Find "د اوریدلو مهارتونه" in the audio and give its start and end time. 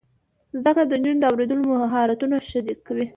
1.21-2.35